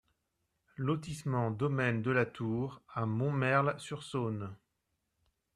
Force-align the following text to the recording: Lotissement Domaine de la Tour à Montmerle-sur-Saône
Lotissement 0.77 1.51
Domaine 1.51 2.01
de 2.01 2.09
la 2.09 2.25
Tour 2.25 2.81
à 2.91 3.05
Montmerle-sur-Saône 3.05 4.55